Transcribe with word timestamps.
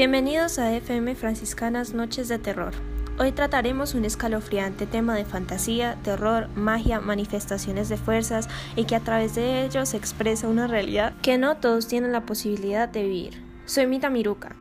Bienvenidos 0.00 0.58
a 0.58 0.74
FM 0.74 1.14
Franciscanas 1.14 1.92
Noches 1.92 2.26
de 2.28 2.38
Terror. 2.38 2.72
Hoy 3.18 3.32
trataremos 3.32 3.94
un 3.94 4.06
escalofriante 4.06 4.86
tema 4.86 5.14
de 5.14 5.26
fantasía, 5.26 5.98
terror, 6.02 6.48
magia, 6.54 7.00
manifestaciones 7.00 7.90
de 7.90 7.98
fuerzas 7.98 8.48
y 8.76 8.84
que 8.84 8.96
a 8.96 9.00
través 9.00 9.34
de 9.34 9.62
ello 9.62 9.84
se 9.84 9.98
expresa 9.98 10.48
una 10.48 10.66
realidad 10.66 11.12
que 11.20 11.36
no 11.36 11.58
todos 11.58 11.86
tienen 11.86 12.12
la 12.12 12.24
posibilidad 12.24 12.88
de 12.88 13.02
vivir. 13.02 13.44
Soy 13.66 13.86
Mita 13.86 14.08
Miruka. 14.08 14.56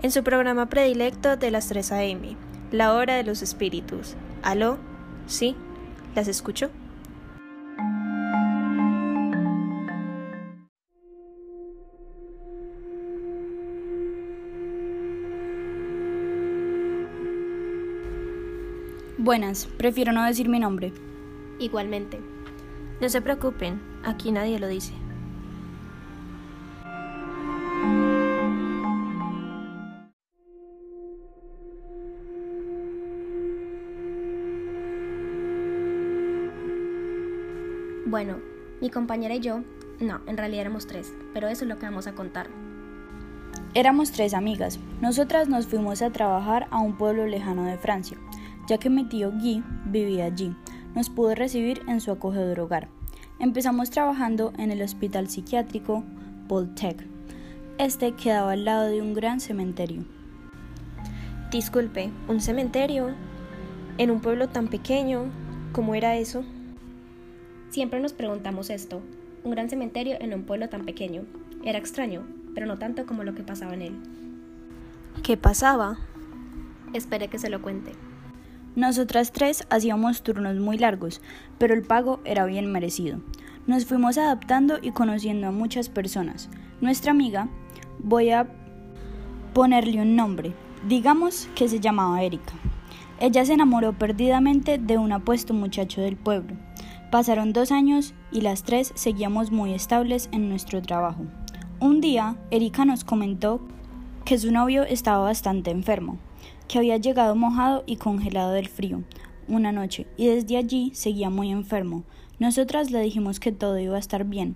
En 0.00 0.12
su 0.12 0.22
programa 0.22 0.66
predilecto 0.66 1.36
de 1.36 1.50
las 1.50 1.66
3 1.66 1.90
a.m., 1.90 2.36
La 2.70 2.94
Hora 2.94 3.16
de 3.16 3.24
los 3.24 3.42
Espíritus. 3.42 4.14
¿Aló? 4.44 4.78
¿Sí? 5.26 5.56
¿Las 6.14 6.28
escucho? 6.28 6.70
Buenas, 19.20 19.66
prefiero 19.66 20.12
no 20.12 20.24
decir 20.24 20.48
mi 20.48 20.60
nombre. 20.60 20.92
Igualmente. 21.58 22.20
No 23.00 23.08
se 23.08 23.20
preocupen, 23.20 23.82
aquí 24.04 24.30
nadie 24.30 24.60
lo 24.60 24.68
dice. 24.68 24.92
Bueno, 38.06 38.36
mi 38.80 38.88
compañera 38.88 39.34
y 39.34 39.40
yo, 39.40 39.62
no, 39.98 40.20
en 40.28 40.36
realidad 40.36 40.60
éramos 40.60 40.86
tres, 40.86 41.12
pero 41.34 41.48
eso 41.48 41.64
es 41.64 41.68
lo 41.68 41.76
que 41.80 41.86
vamos 41.86 42.06
a 42.06 42.14
contar. 42.14 42.46
Éramos 43.74 44.12
tres 44.12 44.32
amigas. 44.32 44.78
Nosotras 45.00 45.48
nos 45.48 45.66
fuimos 45.66 46.02
a 46.02 46.10
trabajar 46.10 46.68
a 46.70 46.78
un 46.78 46.96
pueblo 46.96 47.26
lejano 47.26 47.64
de 47.64 47.78
Francia 47.78 48.16
ya 48.68 48.78
que 48.78 48.90
mi 48.90 49.04
tío 49.04 49.32
Guy 49.32 49.64
vivía 49.86 50.26
allí. 50.26 50.54
Nos 50.94 51.10
pudo 51.10 51.34
recibir 51.34 51.82
en 51.88 52.00
su 52.00 52.12
acogedor 52.12 52.60
hogar. 52.60 52.88
Empezamos 53.40 53.90
trabajando 53.90 54.52
en 54.58 54.70
el 54.70 54.82
hospital 54.82 55.28
psiquiátrico 55.28 56.04
Voltec. 56.46 57.04
Este 57.78 58.12
quedaba 58.12 58.52
al 58.52 58.64
lado 58.64 58.88
de 58.88 59.00
un 59.00 59.14
gran 59.14 59.40
cementerio. 59.40 60.04
Disculpe, 61.50 62.10
¿un 62.28 62.40
cementerio? 62.40 63.14
¿En 63.96 64.10
un 64.10 64.20
pueblo 64.20 64.48
tan 64.48 64.68
pequeño? 64.68 65.24
¿Cómo 65.72 65.94
era 65.94 66.16
eso? 66.16 66.44
Siempre 67.70 68.00
nos 68.00 68.12
preguntamos 68.12 68.68
esto. 68.70 69.00
Un 69.44 69.52
gran 69.52 69.70
cementerio 69.70 70.16
en 70.20 70.34
un 70.34 70.42
pueblo 70.42 70.68
tan 70.68 70.84
pequeño. 70.84 71.22
Era 71.64 71.78
extraño, 71.78 72.26
pero 72.54 72.66
no 72.66 72.78
tanto 72.78 73.06
como 73.06 73.24
lo 73.24 73.34
que 73.34 73.42
pasaba 73.42 73.72
en 73.74 73.82
él. 73.82 73.96
¿Qué 75.22 75.36
pasaba? 75.36 75.98
Espere 76.92 77.28
que 77.28 77.38
se 77.38 77.50
lo 77.50 77.62
cuente. 77.62 77.92
Nosotras 78.78 79.32
tres 79.32 79.66
hacíamos 79.70 80.22
turnos 80.22 80.54
muy 80.60 80.78
largos, 80.78 81.20
pero 81.58 81.74
el 81.74 81.82
pago 81.82 82.20
era 82.24 82.44
bien 82.44 82.70
merecido. 82.70 83.18
Nos 83.66 83.86
fuimos 83.86 84.18
adaptando 84.18 84.78
y 84.80 84.92
conociendo 84.92 85.48
a 85.48 85.50
muchas 85.50 85.88
personas. 85.88 86.48
Nuestra 86.80 87.10
amiga, 87.10 87.48
voy 87.98 88.30
a 88.30 88.46
ponerle 89.52 90.00
un 90.00 90.14
nombre, 90.14 90.52
digamos 90.86 91.48
que 91.56 91.68
se 91.68 91.80
llamaba 91.80 92.22
Erika. 92.22 92.52
Ella 93.18 93.44
se 93.44 93.54
enamoró 93.54 93.98
perdidamente 93.98 94.78
de 94.78 94.96
un 94.96 95.10
apuesto 95.10 95.54
muchacho 95.54 96.00
del 96.00 96.14
pueblo. 96.14 96.54
Pasaron 97.10 97.52
dos 97.52 97.72
años 97.72 98.14
y 98.30 98.42
las 98.42 98.62
tres 98.62 98.92
seguíamos 98.94 99.50
muy 99.50 99.74
estables 99.74 100.28
en 100.30 100.48
nuestro 100.48 100.82
trabajo. 100.82 101.24
Un 101.80 102.00
día, 102.00 102.36
Erika 102.52 102.84
nos 102.84 103.02
comentó 103.02 103.60
que 104.24 104.38
su 104.38 104.52
novio 104.52 104.84
estaba 104.84 105.24
bastante 105.24 105.72
enfermo 105.72 106.20
que 106.68 106.78
había 106.78 106.98
llegado 106.98 107.34
mojado 107.34 107.82
y 107.86 107.96
congelado 107.96 108.52
del 108.52 108.68
frío 108.68 109.02
una 109.48 109.72
noche 109.72 110.06
y 110.16 110.28
desde 110.28 110.56
allí 110.56 110.90
seguía 110.94 111.30
muy 111.30 111.50
enfermo. 111.50 112.04
Nosotras 112.38 112.90
le 112.90 113.00
dijimos 113.00 113.40
que 113.40 113.50
todo 113.50 113.78
iba 113.78 113.96
a 113.96 114.00
estar 114.00 114.24
bien 114.24 114.54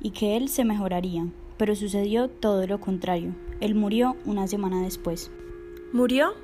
y 0.00 0.10
que 0.10 0.36
él 0.36 0.48
se 0.48 0.64
mejoraría, 0.64 1.26
pero 1.56 1.74
sucedió 1.74 2.28
todo 2.28 2.66
lo 2.66 2.78
contrario. 2.78 3.34
Él 3.60 3.74
murió 3.74 4.16
una 4.24 4.46
semana 4.46 4.82
después. 4.82 5.30
¿Murió? 5.92 6.34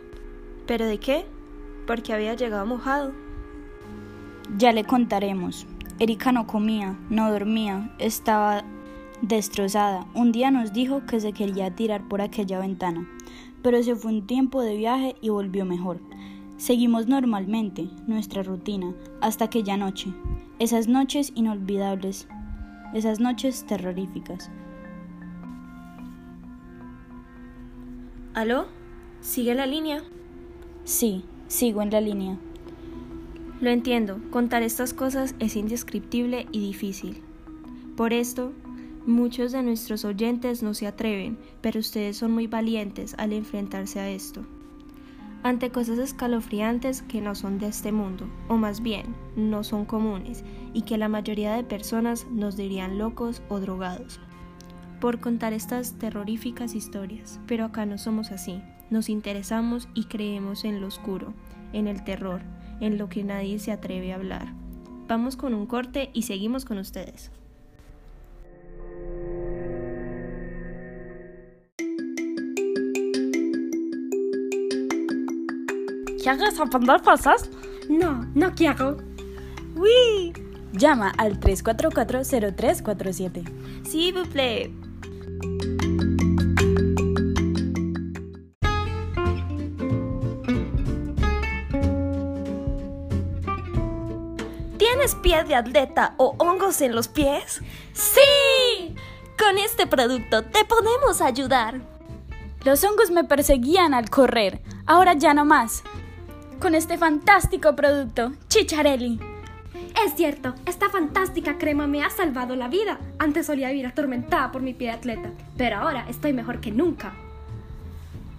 ¿Pero 0.66 0.86
de 0.86 0.98
qué? 0.98 1.26
Porque 1.86 2.12
había 2.12 2.34
llegado 2.34 2.66
mojado. 2.66 3.12
Ya 4.56 4.72
le 4.72 4.84
contaremos. 4.84 5.66
Erika 5.98 6.32
no 6.32 6.46
comía, 6.46 6.98
no 7.10 7.30
dormía, 7.30 7.94
estaba 7.98 8.64
destrozada. 9.20 10.06
Un 10.14 10.32
día 10.32 10.50
nos 10.50 10.72
dijo 10.72 11.04
que 11.06 11.20
se 11.20 11.32
quería 11.32 11.74
tirar 11.74 12.08
por 12.08 12.22
aquella 12.22 12.58
ventana 12.58 13.06
pero 13.62 13.82
se 13.82 13.94
fue 13.94 14.12
un 14.12 14.26
tiempo 14.26 14.62
de 14.62 14.76
viaje 14.76 15.16
y 15.20 15.28
volvió 15.28 15.64
mejor. 15.64 16.00
Seguimos 16.56 17.06
normalmente 17.08 17.88
nuestra 18.06 18.42
rutina 18.42 18.94
hasta 19.20 19.46
aquella 19.46 19.76
noche, 19.76 20.12
esas 20.58 20.88
noches 20.88 21.32
inolvidables, 21.34 22.28
esas 22.92 23.20
noches 23.20 23.64
terroríficas. 23.66 24.50
¿Aló? 28.34 28.66
¿Sigue 29.20 29.54
la 29.54 29.66
línea? 29.66 30.02
Sí, 30.84 31.24
sigo 31.48 31.82
en 31.82 31.90
la 31.90 32.00
línea. 32.00 32.38
Lo 33.60 33.70
entiendo, 33.70 34.20
contar 34.30 34.62
estas 34.62 34.94
cosas 34.94 35.34
es 35.38 35.56
indescriptible 35.56 36.46
y 36.52 36.60
difícil. 36.60 37.22
Por 37.96 38.12
esto, 38.12 38.52
Muchos 39.06 39.52
de 39.52 39.62
nuestros 39.62 40.04
oyentes 40.04 40.62
no 40.62 40.74
se 40.74 40.86
atreven, 40.86 41.38
pero 41.62 41.80
ustedes 41.80 42.18
son 42.18 42.32
muy 42.32 42.46
valientes 42.46 43.14
al 43.16 43.32
enfrentarse 43.32 43.98
a 43.98 44.10
esto. 44.10 44.44
Ante 45.42 45.70
cosas 45.70 45.98
escalofriantes 45.98 47.00
que 47.00 47.22
no 47.22 47.34
son 47.34 47.58
de 47.58 47.68
este 47.68 47.92
mundo, 47.92 48.28
o 48.48 48.58
más 48.58 48.82
bien, 48.82 49.14
no 49.36 49.64
son 49.64 49.86
comunes, 49.86 50.44
y 50.74 50.82
que 50.82 50.98
la 50.98 51.08
mayoría 51.08 51.54
de 51.54 51.64
personas 51.64 52.26
nos 52.30 52.58
dirían 52.58 52.98
locos 52.98 53.40
o 53.48 53.58
drogados, 53.58 54.20
por 55.00 55.18
contar 55.18 55.54
estas 55.54 55.94
terroríficas 55.94 56.74
historias. 56.74 57.40
Pero 57.46 57.64
acá 57.64 57.86
no 57.86 57.96
somos 57.96 58.30
así, 58.32 58.60
nos 58.90 59.08
interesamos 59.08 59.88
y 59.94 60.04
creemos 60.04 60.64
en 60.66 60.82
lo 60.82 60.88
oscuro, 60.88 61.32
en 61.72 61.88
el 61.88 62.04
terror, 62.04 62.42
en 62.80 62.98
lo 62.98 63.08
que 63.08 63.24
nadie 63.24 63.58
se 63.58 63.72
atreve 63.72 64.12
a 64.12 64.16
hablar. 64.16 64.52
Vamos 65.08 65.36
con 65.36 65.54
un 65.54 65.64
corte 65.64 66.10
y 66.12 66.22
seguimos 66.22 66.66
con 66.66 66.76
ustedes. 66.76 67.32
¿Quieres 76.22 76.60
aprender 76.60 77.00
cosas? 77.00 77.48
No, 77.88 78.26
no 78.34 78.54
quiero. 78.54 78.98
¡Uy! 79.74 80.34
Llama 80.72 81.14
al 81.16 81.40
344-0347. 81.40 83.42
Sí, 83.88 84.12
buple. 84.12 84.70
¿Tienes 94.76 95.14
pie 95.22 95.42
de 95.44 95.54
atleta 95.54 96.16
o 96.18 96.34
hongos 96.36 96.82
en 96.82 96.94
los 96.94 97.08
pies? 97.08 97.62
¡Sí! 97.94 98.94
Con 99.38 99.56
este 99.56 99.86
producto 99.86 100.44
te 100.44 100.66
podemos 100.66 101.22
ayudar. 101.22 101.80
Los 102.62 102.84
hongos 102.84 103.10
me 103.10 103.24
perseguían 103.24 103.94
al 103.94 104.10
correr, 104.10 104.60
ahora 104.84 105.14
ya 105.14 105.32
no 105.32 105.46
más 105.46 105.82
con 106.60 106.74
este 106.74 106.98
fantástico 106.98 107.74
producto, 107.74 108.32
Chicharelli. 108.48 109.18
Es 110.04 110.14
cierto, 110.14 110.54
esta 110.66 110.90
fantástica 110.90 111.56
crema 111.56 111.86
me 111.86 112.04
ha 112.04 112.10
salvado 112.10 112.54
la 112.54 112.68
vida. 112.68 112.98
Antes 113.18 113.46
solía 113.46 113.70
vivir 113.70 113.86
atormentada 113.86 114.52
por 114.52 114.60
mi 114.60 114.74
pie 114.74 114.88
de 114.88 114.94
atleta, 114.94 115.30
pero 115.56 115.78
ahora 115.78 116.06
estoy 116.08 116.34
mejor 116.34 116.60
que 116.60 116.70
nunca. 116.70 117.14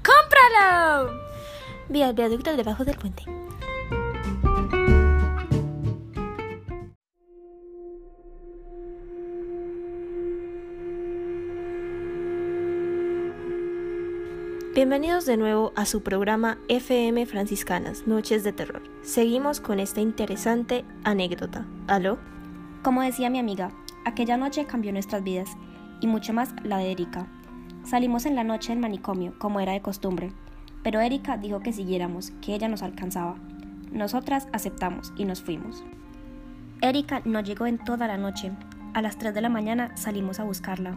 ¡Cómpralo! 0.03 1.19
Vía 1.89 2.09
el 2.09 2.15
viaducto 2.15 2.55
debajo 2.55 2.85
del 2.85 2.95
puente. 2.95 3.40
Bienvenidos 14.73 15.25
de 15.25 15.35
nuevo 15.35 15.73
a 15.75 15.85
su 15.85 16.01
programa 16.01 16.57
FM 16.69 17.25
Franciscanas, 17.25 18.07
Noches 18.07 18.45
de 18.45 18.53
Terror. 18.53 18.81
Seguimos 19.01 19.59
con 19.59 19.81
esta 19.81 19.99
interesante 19.99 20.85
anécdota. 21.03 21.65
¿Aló? 21.87 22.19
Como 22.81 23.01
decía 23.01 23.29
mi 23.29 23.37
amiga, 23.37 23.73
aquella 24.05 24.37
noche 24.37 24.65
cambió 24.65 24.93
nuestras 24.93 25.25
vidas, 25.25 25.49
y 25.99 26.07
mucho 26.07 26.31
más 26.31 26.55
la 26.63 26.77
de 26.77 26.93
Erika. 26.93 27.27
Salimos 27.83 28.25
en 28.25 28.37
la 28.37 28.45
noche 28.45 28.71
del 28.71 28.79
manicomio, 28.79 29.37
como 29.39 29.59
era 29.59 29.73
de 29.73 29.81
costumbre, 29.81 30.31
pero 30.83 31.01
Erika 31.01 31.35
dijo 31.35 31.59
que 31.59 31.73
siguiéramos, 31.73 32.31
que 32.41 32.55
ella 32.55 32.69
nos 32.69 32.81
alcanzaba. 32.81 33.35
Nosotras 33.91 34.47
aceptamos 34.53 35.11
y 35.17 35.25
nos 35.25 35.41
fuimos. 35.41 35.83
Erika 36.79 37.21
no 37.25 37.41
llegó 37.41 37.65
en 37.65 37.77
toda 37.77 38.07
la 38.07 38.17
noche. 38.17 38.53
A 38.93 39.01
las 39.01 39.17
3 39.17 39.33
de 39.33 39.41
la 39.41 39.49
mañana 39.49 39.97
salimos 39.97 40.39
a 40.39 40.45
buscarla. 40.45 40.95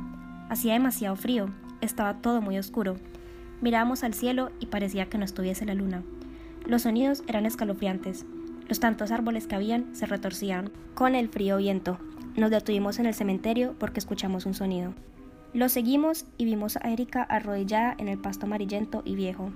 Hacía 0.49 0.75
demasiado 0.75 1.17
frío, 1.17 1.49
estaba 1.81 2.19
todo 2.19 2.41
muy 2.41 2.57
oscuro 2.57 2.95
Mirábamos 3.65 4.05
al 4.05 4.13
cielo 4.13 4.51
y 4.61 4.67
parecía 4.67 5.07
que 5.07 5.17
no 5.17 5.25
estuviese 5.25 5.65
la 5.65 5.73
luna. 5.73 6.03
Los 6.67 6.83
sonidos 6.83 7.25
eran 7.27 7.47
escalofriantes. 7.47 8.27
Los 8.69 8.79
tantos 8.79 9.11
árboles 9.11 9.47
que 9.47 9.55
habían 9.55 9.97
se 9.97 10.05
retorcían 10.05 10.71
con 10.93 11.15
el 11.15 11.31
frío 11.31 11.57
viento. 11.57 11.99
Nos 12.37 12.51
detuvimos 12.51 12.99
en 12.99 13.07
el 13.07 13.15
cementerio 13.15 13.75
porque 13.79 14.01
escuchamos 14.01 14.45
un 14.45 14.53
sonido. 14.53 14.93
Lo 15.55 15.71
seguimos 15.71 16.27
y 16.37 16.45
vimos 16.45 16.77
a 16.77 16.93
Erika 16.93 17.23
arrodillada 17.23 17.95
en 17.97 18.09
el 18.09 18.19
pasto 18.19 18.45
amarillento 18.45 19.01
y 19.03 19.15
viejo, 19.15 19.51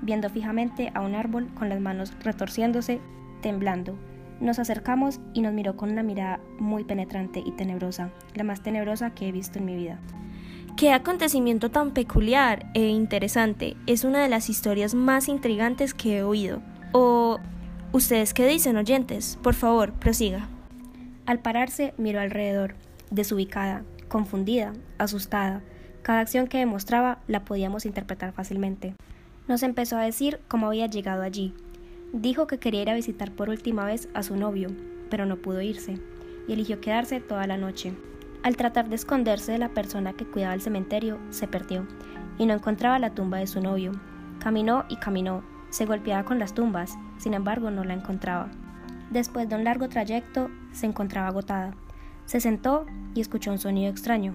viendo 0.00 0.28
fijamente 0.28 0.90
a 0.92 1.00
un 1.00 1.14
árbol 1.14 1.48
con 1.54 1.68
las 1.68 1.80
manos 1.80 2.12
retorciéndose, 2.18 3.00
temblando. 3.42 3.96
Nos 4.40 4.58
acercamos 4.58 5.20
y 5.34 5.40
nos 5.40 5.52
miró 5.52 5.76
con 5.76 5.92
una 5.92 6.02
mirada 6.02 6.40
muy 6.58 6.82
penetrante 6.82 7.40
y 7.46 7.52
tenebrosa, 7.52 8.10
la 8.34 8.42
más 8.42 8.60
tenebrosa 8.64 9.14
que 9.14 9.28
he 9.28 9.30
visto 9.30 9.60
en 9.60 9.66
mi 9.66 9.76
vida. 9.76 10.00
Qué 10.76 10.90
acontecimiento 10.90 11.70
tan 11.70 11.92
peculiar 11.92 12.66
e 12.74 12.88
interesante. 12.88 13.76
Es 13.86 14.04
una 14.04 14.22
de 14.22 14.28
las 14.28 14.48
historias 14.48 14.94
más 14.94 15.28
intrigantes 15.28 15.94
que 15.94 16.18
he 16.18 16.22
oído. 16.22 16.60
¿O 16.92 17.38
ustedes 17.92 18.34
qué 18.34 18.46
dicen, 18.48 18.76
oyentes? 18.76 19.38
Por 19.42 19.54
favor, 19.54 19.92
prosiga. 19.92 20.48
Al 21.26 21.38
pararse, 21.38 21.94
miró 21.98 22.20
alrededor, 22.20 22.74
desubicada, 23.10 23.84
confundida, 24.08 24.72
asustada. 24.98 25.62
Cada 26.02 26.20
acción 26.20 26.48
que 26.48 26.58
demostraba 26.58 27.20
la 27.28 27.44
podíamos 27.44 27.86
interpretar 27.86 28.32
fácilmente. 28.32 28.94
Nos 29.46 29.62
empezó 29.62 29.96
a 29.98 30.02
decir 30.02 30.40
cómo 30.48 30.66
había 30.66 30.86
llegado 30.86 31.22
allí. 31.22 31.54
Dijo 32.12 32.46
que 32.46 32.58
quería 32.58 32.82
ir 32.82 32.90
a 32.90 32.94
visitar 32.94 33.30
por 33.30 33.50
última 33.50 33.84
vez 33.84 34.08
a 34.14 34.22
su 34.22 34.36
novio, 34.36 34.70
pero 35.10 35.26
no 35.26 35.36
pudo 35.36 35.62
irse, 35.62 35.98
y 36.48 36.54
eligió 36.54 36.80
quedarse 36.80 37.20
toda 37.20 37.46
la 37.46 37.56
noche. 37.56 37.92
Al 38.42 38.56
tratar 38.56 38.88
de 38.88 38.96
esconderse 38.96 39.52
de 39.52 39.58
la 39.58 39.68
persona 39.68 40.14
que 40.14 40.26
cuidaba 40.26 40.54
el 40.54 40.60
cementerio, 40.60 41.18
se 41.30 41.46
perdió, 41.46 41.86
y 42.38 42.46
no 42.46 42.54
encontraba 42.54 42.98
la 42.98 43.14
tumba 43.14 43.38
de 43.38 43.46
su 43.46 43.60
novio. 43.60 43.92
Caminó 44.40 44.84
y 44.88 44.96
caminó, 44.96 45.44
se 45.70 45.86
golpeaba 45.86 46.24
con 46.24 46.40
las 46.40 46.52
tumbas, 46.52 46.98
sin 47.18 47.34
embargo 47.34 47.70
no 47.70 47.84
la 47.84 47.94
encontraba. 47.94 48.50
Después 49.10 49.48
de 49.48 49.54
un 49.54 49.64
largo 49.64 49.88
trayecto, 49.88 50.50
se 50.72 50.86
encontraba 50.86 51.28
agotada. 51.28 51.74
Se 52.26 52.40
sentó 52.40 52.84
y 53.14 53.20
escuchó 53.20 53.52
un 53.52 53.58
sonido 53.58 53.90
extraño. 53.90 54.34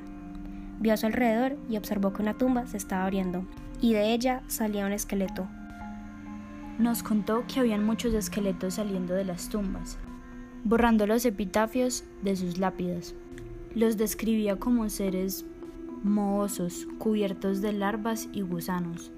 Vio 0.80 0.94
a 0.94 0.98
su 0.98 1.06
alrededor 1.06 1.58
y 1.70 1.76
observó 1.76 2.14
que 2.14 2.22
una 2.22 2.36
tumba 2.36 2.66
se 2.66 2.78
estaba 2.78 3.04
abriendo, 3.04 3.44
y 3.82 3.94
de 3.94 4.14
ella 4.14 4.42
salía 4.48 4.86
un 4.86 4.94
esqueleto. 4.94 5.48
Nos 6.80 7.04
contó 7.04 7.44
que 7.48 7.60
habían 7.60 7.84
muchos 7.84 8.14
esqueletos 8.14 8.76
saliendo 8.76 9.16
de 9.16 9.26
las 9.26 9.50
tumbas, 9.50 9.98
borrando 10.64 11.08
los 11.08 11.26
epitafios 11.26 12.06
de 12.22 12.36
sus 12.36 12.58
lápidas. 12.58 13.16
Los 13.78 13.96
describía 13.96 14.56
como 14.56 14.90
seres 14.90 15.46
mohosos, 16.02 16.88
cubiertos 16.98 17.62
de 17.62 17.74
larvas 17.74 18.28
y 18.34 18.42
gusanos. 18.42 19.12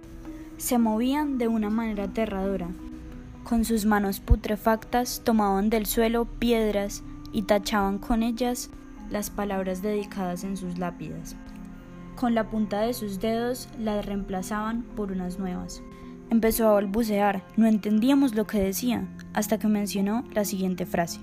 Se 0.58 0.78
movían 0.78 1.38
de 1.38 1.48
una 1.48 1.70
manera 1.70 2.04
aterradora. 2.04 2.68
Con 3.46 3.64
sus 3.64 3.86
manos 3.86 4.20
putrefactas 4.20 5.22
tomaban 5.24 5.70
del 5.70 5.86
suelo 5.86 6.26
piedras 6.26 7.04
y 7.32 7.44
tachaban 7.44 8.00
con 8.00 8.22
ellas 8.22 8.70
las 9.10 9.30
palabras 9.30 9.82
dedicadas 9.82 10.44
en 10.44 10.58
sus 10.58 10.78
lápidas. 10.78 11.38
Con 12.18 12.36
la 12.36 12.50
punta 12.50 12.82
de 12.82 12.94
sus 12.94 13.22
dedos 13.22 13.70
las 13.80 14.06
reemplazaban 14.06 14.84
por 14.84 15.14
unas 15.14 15.40
nuevas. 15.40 15.82
Empezó 16.30 16.68
a 16.68 16.74
balbucear, 16.74 17.46
no 17.56 17.66
entendíamos 17.66 18.36
lo 18.36 18.46
que 18.46 18.60
decía, 18.60 19.08
hasta 19.34 19.58
que 19.58 19.70
mencionó 19.70 20.26
la 20.34 20.44
siguiente 20.44 20.86
frase. 20.86 21.22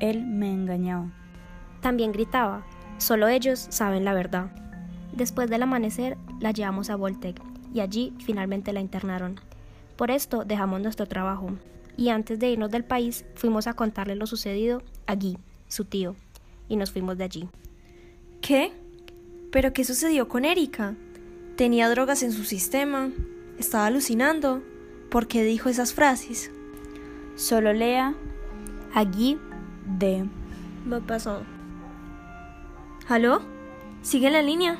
Él 0.00 0.26
me 0.26 0.52
engañaba. 0.52 1.10
También 1.80 2.12
gritaba, 2.12 2.64
solo 2.98 3.28
ellos 3.28 3.66
saben 3.70 4.04
la 4.04 4.14
verdad. 4.14 4.50
Después 5.12 5.48
del 5.50 5.62
amanecer 5.62 6.16
la 6.40 6.52
llevamos 6.52 6.90
a 6.90 6.96
Voltec 6.96 7.40
y 7.72 7.80
allí 7.80 8.12
finalmente 8.24 8.72
la 8.72 8.80
internaron. 8.80 9.40
Por 9.96 10.10
esto 10.10 10.44
dejamos 10.44 10.80
nuestro 10.80 11.06
trabajo 11.06 11.50
y 11.96 12.10
antes 12.10 12.38
de 12.38 12.50
irnos 12.50 12.70
del 12.70 12.84
país 12.84 13.24
fuimos 13.34 13.66
a 13.66 13.74
contarle 13.74 14.14
lo 14.14 14.26
sucedido 14.26 14.82
a 15.06 15.16
Guy, 15.16 15.38
su 15.66 15.84
tío, 15.84 16.14
y 16.68 16.76
nos 16.76 16.92
fuimos 16.92 17.18
de 17.18 17.24
allí. 17.24 17.48
¿Qué? 18.40 18.72
¿Pero 19.50 19.72
qué 19.72 19.84
sucedió 19.84 20.28
con 20.28 20.44
Erika? 20.44 20.94
¿Tenía 21.56 21.90
drogas 21.90 22.22
en 22.22 22.32
su 22.32 22.44
sistema? 22.44 23.10
¿Estaba 23.58 23.86
alucinando? 23.86 24.62
¿Por 25.10 25.26
qué 25.26 25.42
dijo 25.42 25.68
esas 25.68 25.92
frases? 25.92 26.52
Solo 27.34 27.72
lea 27.72 28.14
A 28.94 29.04
Guy 29.04 29.38
de... 29.98 30.28
Me 30.84 31.00
pasó. 31.00 31.42
¿Aló? 33.08 33.40
¿Sigue 34.02 34.30
la 34.30 34.42
línea? 34.42 34.76